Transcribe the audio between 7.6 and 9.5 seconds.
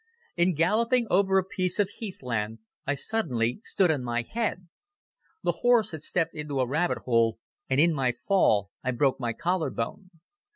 and in my fall I broke my